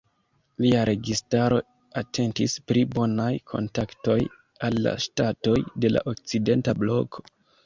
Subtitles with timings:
[0.63, 1.59] Lia registaro
[2.01, 4.17] atentis pri bonaj kontaktoj
[4.69, 7.27] al la ŝtatoj de la okcidenta bloko.